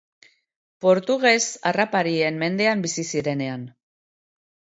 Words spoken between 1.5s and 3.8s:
harraparien mendean bizi zirenean.